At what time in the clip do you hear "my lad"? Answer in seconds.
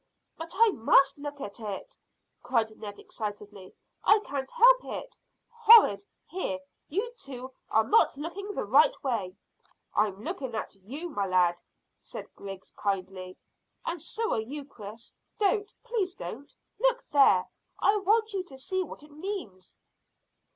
11.11-11.61